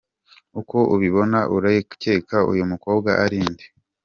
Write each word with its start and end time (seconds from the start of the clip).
Uko 0.59 0.77
ubibona 0.95 1.39
urakeka 1.55 2.37
uyu 2.51 2.63
mukobwa 2.71 3.11
ari 3.23 3.39
nde?. 3.49 3.65